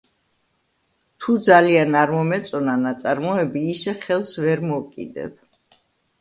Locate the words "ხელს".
4.07-4.33